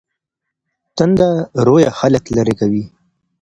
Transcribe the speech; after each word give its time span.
تنده 0.97 1.29
رویه 1.67 1.89
خلګ 1.99 2.23
لیرې 2.35 2.53
کوي. 2.59 2.83